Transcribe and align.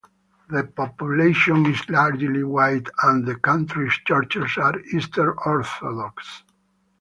The 0.49 0.63
population 0.63 1.67
is 1.67 1.87
largely 1.87 2.43
white, 2.43 2.87
and 3.03 3.23
the 3.23 3.35
country's 3.35 3.93
churches 4.03 4.57
are 4.57 4.79
Eastern 4.91 5.35
Orthodox. 5.45 6.41